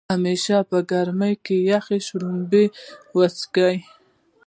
[0.13, 2.65] همیشه په ګرمۍ کې يخې شړومبۍ
[3.15, 3.77] وڅښئ